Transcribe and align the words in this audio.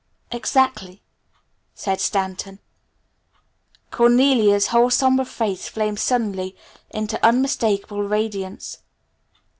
"Exactly," 0.31 1.03
said 1.75 2.01
Stanton. 2.01 2.57
Cornelia's 3.91 4.65
whole 4.73 4.89
somber 4.89 5.23
face 5.25 5.69
flamed 5.69 5.99
suddenly 5.99 6.57
into 6.89 7.23
unmistakable 7.23 8.01
radiance. 8.01 8.79